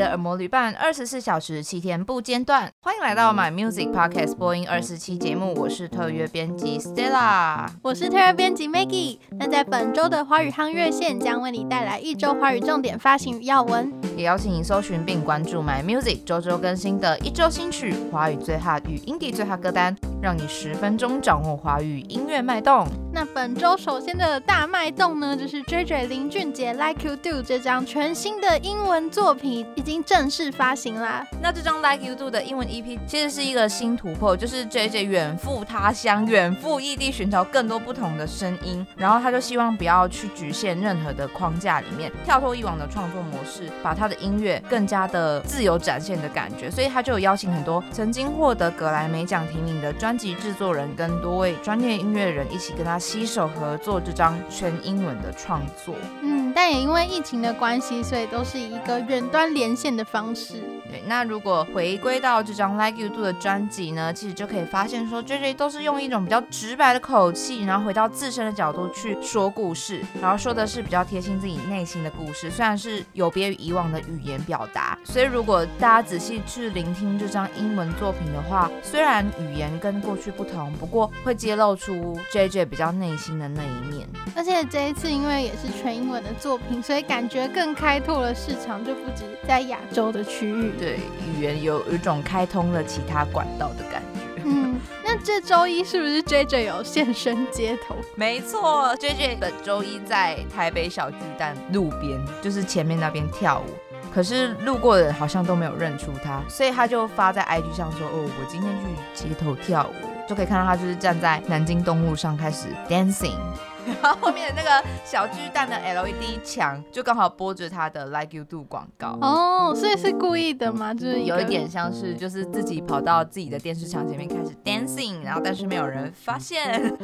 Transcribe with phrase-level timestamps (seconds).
[0.00, 2.72] 的耳膜旅伴，二十四小时七天不间断。
[2.80, 9.18] 欢迎来到 My Music Podcast 播音二十期节目，我是特约编辑 Stella，我是特约编辑 Maggie。
[9.32, 22.86] 那在本周的华语夯乐线将为你带来一周华语重点发行与要闻，也邀请你搜寻并关注 My Music 周周更新的一周新曲、华语最 hot 与 indie 最 hot 歌单，让你十分钟掌握华语音乐脉动。
[23.12, 31.26] 那本周首先的大脉动呢，就是 JJ 林俊杰 Like You Do 这张全新的英文作品已经正式发行啦。
[31.42, 46.70] 那这张 Like You Do 的英文 EP 其实是一个新突破，就是 JJ 远赴他乡、远赴异地寻找更多不同的声音，然后他就希望不要去局限任何的框架里面，跳脱以往的创作模式，把他的音乐更加的自由展现的感觉。
[46.70, 52.98] 所以他就有邀请很多曾经获得格莱美奖提名的专辑制作人跟多位专业音乐人一起跟他。
[53.00, 60.62] 携手合作这张全英文的创作，嗯，但也因为疫情的关系，所以都是以一个远端连线的方式。
[60.90, 74.98] 对，那如果回归到这张 Like You Do 的专辑呢，其实就可以发现说，JJ 都是用一种比较直白的口气，然后回到自身的角度去说故事，然后说的是比较贴近自己内心的故事，虽然是有别于以往的语言表达。
[75.04, 84.08] 所以如果大家仔细去聆听这张英文作品的话，虽然语言跟过去不同，不过会揭露出 JJ 比较内心的那一面。
[84.36, 90.72] 而且这一次因为也是全英文的作品，所以感觉更开拓了市场，就不止在亚洲的区域。
[90.78, 90.98] 对，
[91.36, 94.42] 语言有有一种开通了其他管道的感觉。
[94.44, 97.94] 嗯， 那这周一是不是 JJ 有现身街头？
[98.16, 103.89] 没错，JJ 本周一在台北小巨蛋路边，就是前面那边跳舞。
[104.12, 108.70] 可是路过的人好像都没有认出他，所以他就发在 IG 上说：“哦，我今天
[109.14, 113.34] 去街头跳舞。”就可以看到他就是站在南京东路上开始 dancing。
[114.02, 120.92] 然后后面的那个小巨蛋的 LED 墙就刚好播着他的 Like You Do 广告哦，所以是故意的吗？
[120.92, 126.94] 就是有一点像是就是自己跑到自己的电视墙前面开始 dancing，然后但是没有人发现，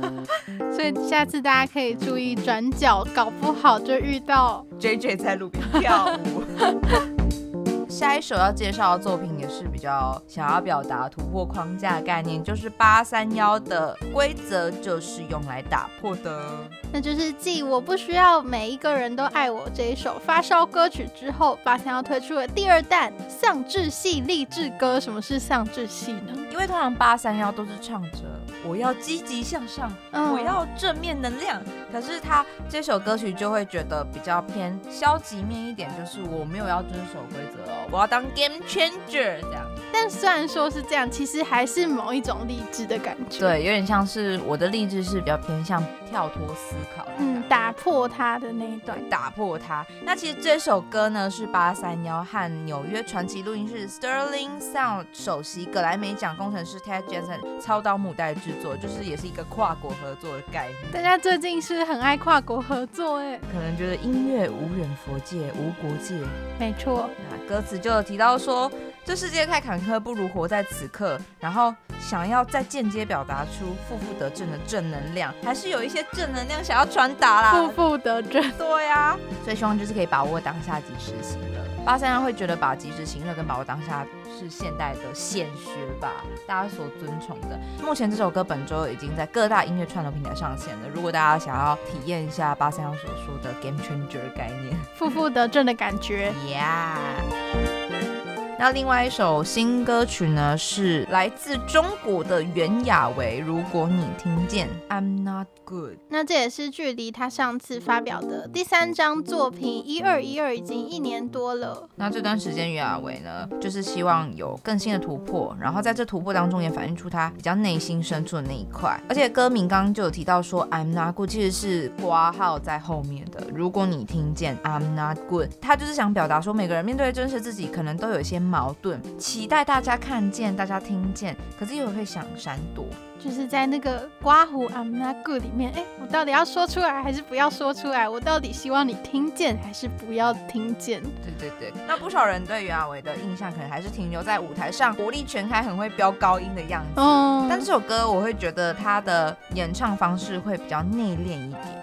[0.72, 6.41] 所以下次大家可以注意转角，搞不好就遇到 JJ 在路边跳舞。
[7.88, 16.42] 下一首要介绍的作品也是比较想要表达突破框架概念，就是八三幺的规则就是用来打破的，
[16.90, 24.98] 那就是继我不需要每一个人都爱我这一首发烧歌曲之后，八三幺推出了第二弹丧志系励志歌。
[24.98, 26.32] 什么是丧志系呢？
[26.50, 28.18] 因为通常八三幺都是唱着
[28.64, 37.88] 我要积极向上，嗯，我要正面能量，可是他这首歌曲就会觉得比较偏消极面一点，就是我没有要遵守规则哦。
[37.90, 43.38] 我要当 game changer 这样，但虽然说是这样，其实还是某一种励志的感觉。
[43.38, 49.84] 对，有点像是我的励志是比较偏向跳脱思考，嗯，打破它的那一段，打破它。
[50.04, 60.92] 那其实这首歌呢是八三夭和纽约传奇录音室 Sterling Sound 首席格莱美奖工程师 Ted Jensen 操刀母带制作，就是也是一个跨国合作的概念。
[60.92, 66.14] 大家最近是很爱跨国合作哎，可能觉得音乐无远佛界，无国界。
[66.58, 68.70] 没错，那歌词就有提到说，
[69.04, 71.18] 这世界太坎坷，不如活在此刻。
[71.40, 77.52] 然后想要再间接表达出负负得正的正能量，还是有一些正能量想要传达啦。
[77.52, 79.18] 负负得正，对呀、啊。
[79.44, 81.60] 所以希望就是可以把握当下及时行乐。
[81.84, 84.06] 八三幺会觉得把及时行乐跟把握当下
[84.38, 85.70] 是现代的显学
[86.00, 87.58] 吧，大家所尊崇的。
[87.82, 90.88] 目前这首歌本周已经在各大音乐串流平台上线了。
[90.94, 98.21] 如果大家想要体验一下八三幺所说的 game changer 概念，负负得正的感觉， Yeah。
[98.62, 103.40] 那另外一首新歌曲呢，是来自中国的袁娅维。
[103.44, 105.94] 如果你听见，I'm not good。
[106.08, 111.88] 那这也是距离他上次发表的第三张作品一二一二已经一年多了。
[111.96, 118.96] 那这段时间袁娅维呢，就是希望有更新的突破，然后在这突破当中也反映出他比较内心深处的那一块。
[119.08, 123.42] 而且歌名刚刚就有提到说，I'm not good，其实是括号在后面的。
[123.52, 132.84] 如果你听见，I'm not good，他就是想表达说，每个人面对真实自己，可能都有一些矛盾，期待大家看见，大家听见，可是又会想闪躲，
[133.18, 138.06] 就是在那个刮胡 I'm not good 里面，哎，我到底要说出来还是不要说出来？
[138.06, 141.02] 我到底希望你听见还是不要听见？
[141.38, 147.00] 对对对，那不少人对袁娅维的印象可能还是停留在舞台上活力全开、很会飙高音的样子。
[147.00, 151.82] 嗯，但这首歌我会觉得他的演唱方式会比较内敛一点。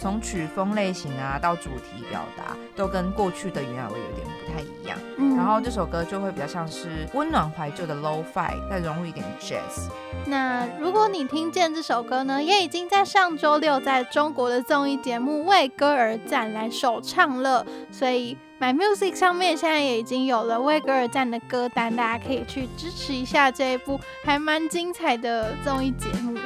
[0.00, 4.98] 从曲风类型啊到主题表达，都跟过去的袁娅维有点不太一样。
[5.18, 9.90] 嗯，然后这首歌就会比较像是温暖怀旧的 Lo-Fi，再融入一点 Jazz。
[10.26, 18.38] 那如果你听见这首歌呢，也已经在上周六在中国的综艺节目《为歌而战》来首唱了，所以。
[18.60, 26.38] My Music 上面现在也已经有了为歌而战的歌单，大家可以去支持一下这一部还蛮精彩的综艺节目。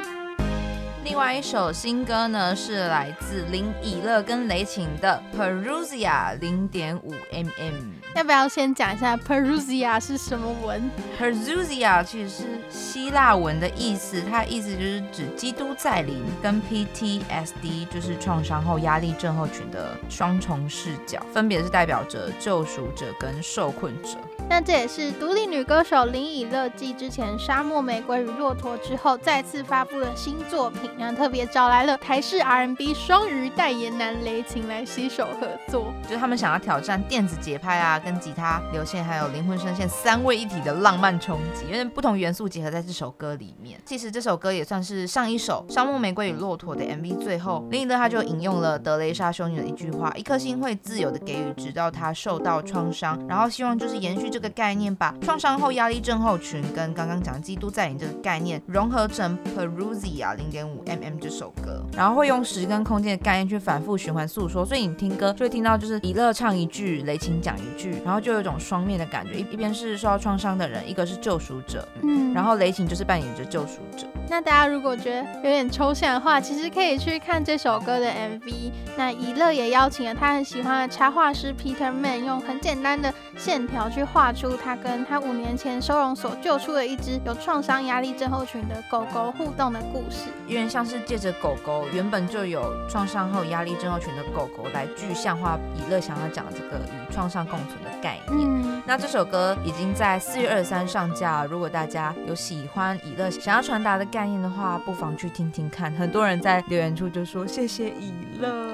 [1.05, 7.93] 另外一首新歌呢，是来自林以乐跟雷擎的 Perusia 零点五 mm。
[8.15, 24.17] 要不要先讲一下 Perusia 是什么文？Perusia 其实是希腊文的意思，它的意思就是指基督在临跟 PTSD，就是创伤后压力症候群的双重视角，分别是代表着救赎者跟受困者。
[24.47, 43.79] 那这也是独立女歌手林以乐继之前《沙漠玫瑰与骆驼》之后再次发布的新作品，然后特别找来了台式 R&B 双鱼代言男雷擎来携手合作，就是他们想要挑战电子节拍啊，跟吉他流线还有灵魂声线三位一体的浪漫冲击，因为不同元素结合在这首歌里面。
[43.85, 74.07] 其实这首歌也算是上一首《沙漠玫瑰与骆驼》的 MV 最后，林以乐他就引用了德蕾莎修女的一句话：“一颗心会自由的给予，直到他受到创伤。”然后希望就是延续这个概念，把创伤后压力症候群跟刚刚讲基督在你这个概念融合成 Perusia 零点五 mm 这首歌，然后会用时跟空间的概念去反复循环诉说，所以你听歌就会听到就是李乐唱一句，雷琴讲一句，然后就有一种双面的感觉，一一边是受到创伤的人，一个是救赎者，嗯，然后雷霆就是扮演着救赎者。
[74.29, 78.71] 那大家如果觉得有点抽象的话，其实可以去看这首歌的 MV。
[78.97, 90.29] 那以乐也邀请了他很喜欢的插画师 Peter Man，用很简单的线条去画出他跟他五年前收容所救出的一只有创伤压力症候群的狗狗互动的故事。
[90.47, 98.47] 有点像是借着狗狗原本就有创伤后压力症候群的狗狗来具象化以乐想要讲的这个与创伤共存的概念。
[98.49, 105.91] 嗯，那这首歌已经在四月二十三上架，如果大家有喜欢以乐想要传达的概念的话，不妨去听听看。
[105.91, 108.71] 很多人在留言处就说谢谢以乐。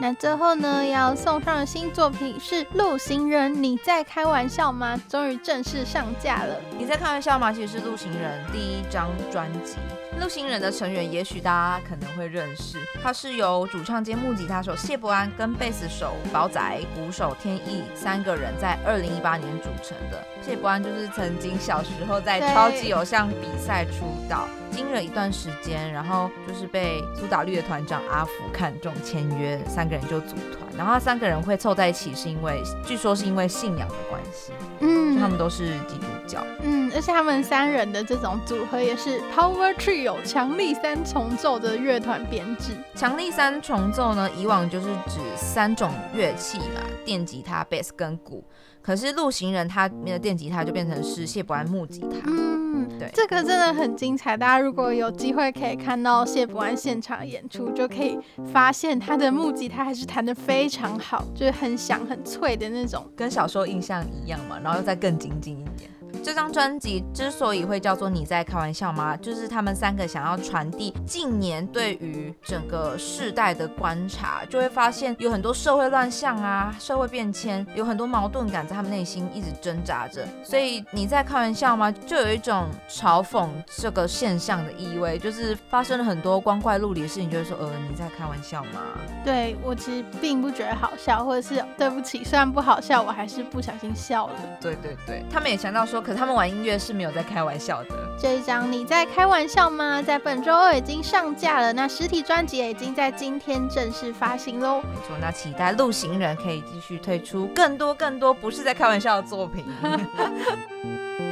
[0.00, 5.00] 那最后呢，要送上的新作品是《陆行人》，你在开玩笑吗？
[5.08, 6.54] 终于正式上架了。
[6.78, 7.52] 你在开玩笑吗？
[7.52, 9.74] 其实是陆行人第一张专辑。
[10.20, 20.24] 陆行人的成员，也许大家可能会认识，他是由主唱兼木吉他手谢伯安跟贝斯手宝仔、鼓手天意三个人在二零一八年组成的。
[20.42, 30.66] 谢伯安就是曾经小时候在超级偶像比赛出道，经了一段时间，然后就是被苏打绿的团长阿福看中签约，三个人就组团。
[30.76, 39.98] 然后他三个人会凑在一起，是因为据说是因为信仰的关系，嗯，他们都是基督教，嗯，而且他们三人的这种组合也是 Power Trio。
[40.08, 42.72] 有强力三重奏的乐团编制。
[42.94, 48.42] 强力三重奏呢，以往就是指三种乐器嘛，电吉他、贝斯跟鼓。
[48.80, 52.30] 可是陆行人他的电吉他就变成是谢伯安木吉他。
[52.30, 54.36] 嗯，对，这个真的很精彩。
[54.36, 58.18] 大家如果有机会可以看到谢伯安现场演出，就可以
[58.52, 65.90] 发现他的木吉他还是弹得非常好，就是很响、很脆的那种，跟小时候印象一样嘛，然后又再更精进一点。
[66.28, 69.16] 这张专辑之所以会叫做你在开玩笑吗？
[69.16, 80.28] 就是他们三个想要传递近年对于整个世代的观察，就会发现有很多社会乱象啊，社会变迁，有很多矛盾感在他们内心一直挣扎着。
[80.44, 81.90] 所以你在开玩笑吗？
[81.90, 83.48] 就有一种嘲讽
[83.78, 88.82] 这个现象的意味，就是发生了很多光怪陆离的事情，就会说呃你在开玩笑吗？
[89.24, 94.34] 对，我其实并不觉得好笑，或者是对不起，虽然不好笑，我还是不小心笑了。
[94.60, 96.02] 对对对，他们也强调说。
[96.02, 97.90] 可是他们玩音乐是没有在开玩笑的。
[98.18, 100.02] 这一张你在开玩笑吗？
[100.02, 104.80] 在本周二已经上架了，那实体专辑也已经在今天正式发行喽。
[104.80, 109.64] 没错，那期待陆行人可以继续推出更多更多不是在开玩笑的作品。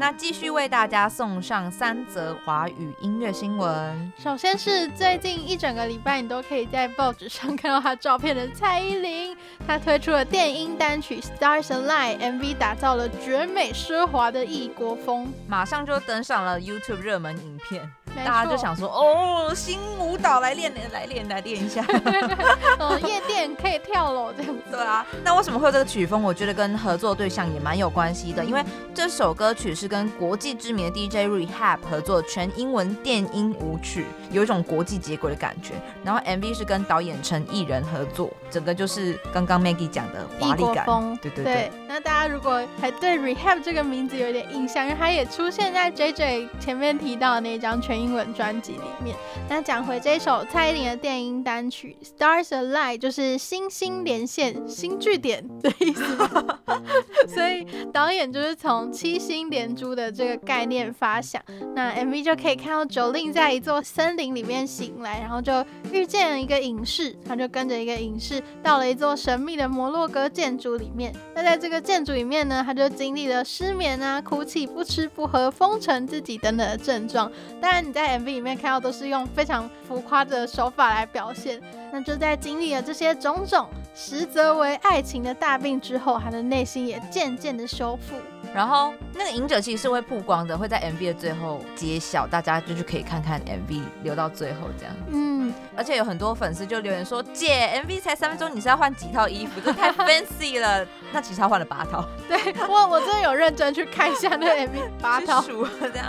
[0.00, 4.12] 那继续为大家送上三则华语音乐新闻。
[4.16, 9.36] 首先是最近一整个礼拜，你都可以在报纸上看到她照片的蔡依林，
[9.66, 17.90] 她推出了电音单曲《Stars and Light》，MV 打造了绝美奢华的异国风，马上就登上了 YouTube 热门影片。
[18.24, 21.84] 大家就想说，哦，新舞蹈来练，来练，来练一下。
[22.80, 24.62] 哦，夜店可以跳了，这样子。
[24.70, 26.22] 对啊，那为什么会有这个曲风？
[26.22, 28.64] 我觉得跟合作对象也蛮有关系的，因为
[28.94, 35.74] 这首歌曲是跟国际知名的 DJ Rehab 合作，全英文电音舞曲，有一种国际接轨的感觉。
[36.04, 40.86] 然后 MV 是跟导演陈艺人合作，整个就是刚刚 Maggie 讲的华丽感。
[41.22, 41.72] 对对对，对。
[41.88, 49.16] 那大家如果还对 Rehab 这个名字有点印象，因为他也出现在 JJ 前面提到的那张全英文专辑里面。
[49.48, 56.57] 那讲回这首蔡依林的电音单曲《Stars Align》，就是星星连线、新据点的意思。
[57.28, 61.42] 所以导演就是从七星连珠的这个概念发想。
[61.74, 71.14] 那 MV 就可以看到 Jolin 在一座森林里面醒来，然后就遇见了一个隐士，他就跟着一个隐士到了一座神秘的摩洛哥建筑里面。
[71.34, 77.30] 那在这个建筑里面呢，他就经历了失眠啊、哭泣、不吃不喝、封尘自己等等的症状。
[77.60, 81.60] 当然你在 MV 里面看到都是用非常浮夸的手法来表现。
[81.90, 83.66] 那就在经历了这些种种，
[84.00, 88.14] 实则为爱情的大病之后，他的内心也渐渐的修复。
[88.54, 94.94] 然后那个隐者其实是会曝光的，会在 MV 的最后揭晓，大家就是可以看看 MV 留到最后这样。
[95.12, 99.60] 嗯，而且有很多粉丝就留言说：“姐，MV 才三分钟，你是要换几套衣服？
[99.64, 100.84] 这太 fancy 了。
[101.12, 102.04] ”那其实他换了八套。
[102.28, 102.38] 对，
[102.68, 106.06] 我我真的有认真去看一下那个 MV，八套数这样，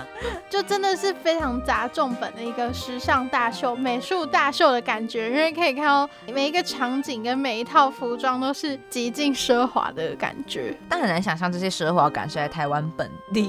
[0.49, 12.28] 就真的是非常砸重本的一个时尚大秀、美术大秀的感觉，因为可以看到每一个场景跟每一套服装都是极尽奢华的感觉，但很难想象这些奢华感。
[12.29, 13.47] 是在台湾本地，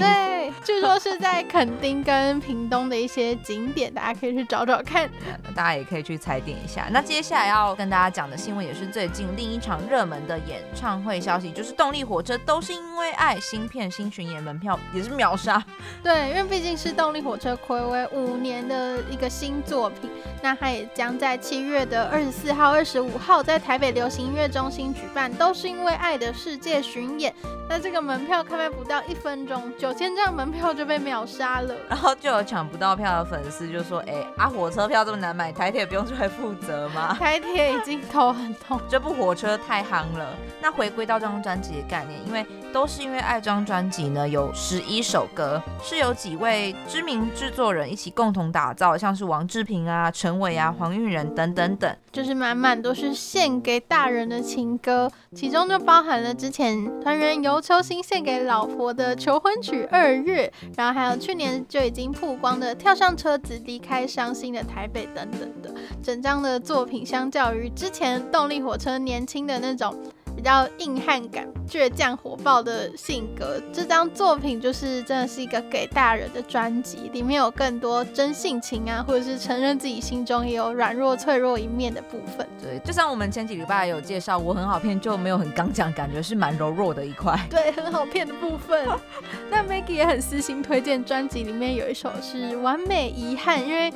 [0.64, 5.10] 据说是在垦丁跟屏东的一些景点，大家可以去找找看。
[5.54, 6.88] 大家也可以去踩点一下。
[6.90, 15.62] 那接下来要跟大家讲的新闻，也是最近另一场热门的演唱会消息，就是动力火车都是因为爱新片新巡演门票也是秒杀。
[16.02, 20.10] 对，因为毕竟是动力火车睽违五年的一个新作品，
[20.42, 27.34] 那它也将在七月的二十四号、二十五号在台北流行音乐中心举办，都是因为爱的世界巡演。
[27.68, 31.74] 那这个门票开卖不到一分钟，九千张门票就被秒杀了。
[31.86, 37.14] 然后就有抢不到票的粉丝就说：“哎、欸，啊，火车票这么难买，台铁不用出来负责吗？
[37.20, 60.29] 台铁已经头很痛，这部火车太夯了。”那回归到这张专辑的概念，因为都是因为爱这张专辑呢，有十一首歌，是由几位知名制作人一起共同打造，像是王志平啊、陈伟啊、黄韵仁等等等，就是满满都是献给大人的情歌，其中就包含了之前团员尤秋兴献给老婆的求婚曲《二月》，
[60.76, 69.94] 然后还有去年就已经曝光的《跳上车子离开伤心的台北》等等的，整张的作品相较于之前动力火车年轻的那种。
[70.40, 82.48] 比较硬汉感、倔强火爆的性格，这张作品就是真的是一个给大人的专辑，里面有更多真性情啊，或者是承认自己心中也有软弱脆弱一面的部分。
[82.58, 87.38] 对，就像我们前几礼拜有介绍，我很好骗，就没有很刚强，感觉是蛮柔弱的一块。
[87.50, 88.88] 对，很好骗的部分。
[89.50, 93.92] 那 Maggie 也很私心推荐专辑里面有一首是《完美遗憾》，因为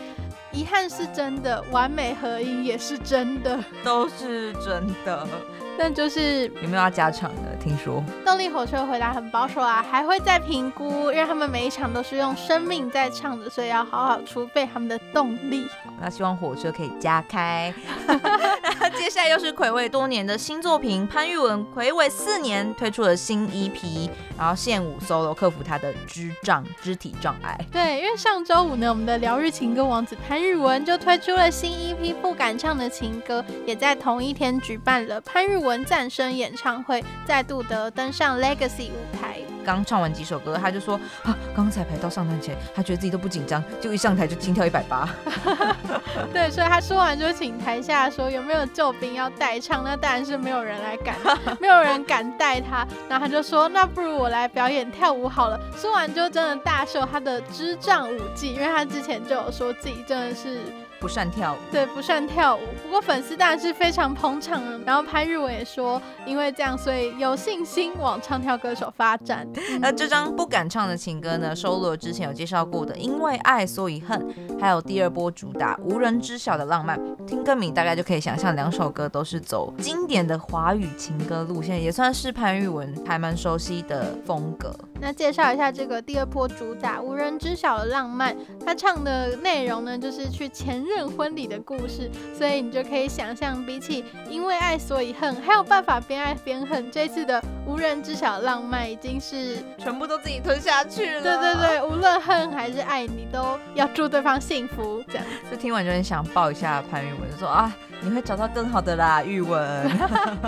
[0.52, 5.26] 遗憾是真的，完美合音也是真的，都是真的。
[5.78, 7.54] 但就是有没有要加场的？
[7.64, 15.66] 听说动力火车回答很保守啊，还会再评估，因为他们每一场都是用生命在唱的，所以要好好储备他们的动力。
[15.98, 17.72] 那希望火车可以加开。
[18.96, 24.08] 接下来又是睽违多年的新作品，潘玉文睽违四年推出了新 EP，
[24.38, 27.58] 然后现舞 solo 克服他的肢障肢体障碍。
[27.70, 39.40] 对，因为上周五呢，我们的疗愈情歌王子潘玉文就推出了新 EP《不敢唱的情歌》，也在同一天举办了潘玉文诞生演唱会，再度的登上 Legacy 舞台。
[39.64, 45.08] 刚唱完几首歌，他就说啊，刚彩排到上台前，他觉得自己都不紧张，就一上台就心跳一百八。
[46.32, 51.16] 对，所以他说完就请台下说有没有救兵要代唱，那当然是没有人来敢，
[51.58, 52.86] 没有人敢带他。
[53.08, 55.58] 然后他就说，那不如我来表演跳舞好了。
[55.76, 60.60] 说完就真的大秀他的支障舞技，因为他之前就有说自己真的是。
[61.04, 62.60] 不善跳舞，对，不善跳舞。
[62.82, 64.62] 不过粉丝当然是非常捧场。
[64.86, 69.46] 然后潘玉文也说，因为这样，所以有信心往唱跳歌手发展。
[69.80, 74.18] 那这张不敢唱的情歌呢，收录了之前有介绍过的《因为爱所以恨》，
[74.58, 76.98] 还有第二波主打《无人知晓的浪漫》。
[77.26, 84.74] 听歌名大概就可以想象，两首歌都是走经典的华语情歌路线，也算是潘玉文还蛮熟悉的风格。
[85.04, 88.34] 那介绍一下这个第二波主打《无人知晓的浪漫》，
[88.64, 91.04] 他唱的内容呢，就是去前任。
[91.14, 96.90] 婚礼的故事，所以你就可以想象，比起因为爱所以恨，还有办法边爱边恨。
[96.90, 101.22] 这次的无人知晓浪漫已经是全部都自己吞下去了。
[101.22, 105.02] 对对对，无论恨还是爱你，都要祝对方幸福。
[105.08, 109.90] 这样，就听完就很想抱一下潘玉文，就说啊，你会找到更好的啦，玉文。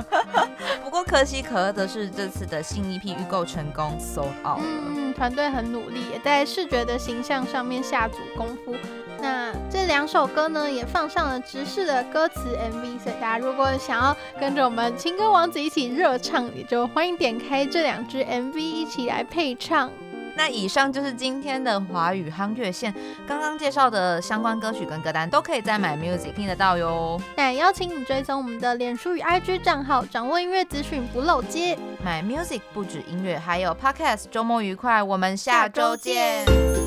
[0.84, 4.64] 不过可喜可贺的是，这次的新一批预购成功，sold out 了。
[4.88, 8.74] 嗯，团队很努力，也在视觉的形象上面下足功夫。
[9.20, 19.90] 那这两首歌呢，也放上了直视的歌词 MV，所以大家如果想要跟着我们情歌王子一起热唱，也就欢迎点开这两支 MV 一起来配唱。
[20.38, 22.94] 那以上就是今天的华语夯乐线，
[23.26, 27.18] 刚刚介绍的相关歌曲跟歌单都可以在 My Music 听得到哟。
[27.36, 31.78] 那也邀请你追踪我们的脸书与 IG 账号，掌握音乐资讯不漏接。
[32.04, 34.24] My Music 不止音乐，还有 Podcast。
[34.30, 36.85] 周末愉快，我们下周见。